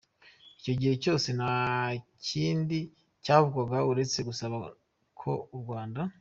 Icyo 0.59 0.73
gihe 0.79 0.93
cyose 1.03 1.27
nta 1.39 1.57
kindi 2.27 2.79
cyavugwaga 3.23 3.77
uretse 3.91 4.19
gusaba 4.27 4.55
ko 5.19 5.31
u 5.57 5.57
Rwanda. 5.63 6.01